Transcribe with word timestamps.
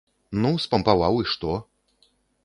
Ну, 0.43 0.51
спампаваў 0.63 1.19
і 1.25 1.27
што? 1.33 1.53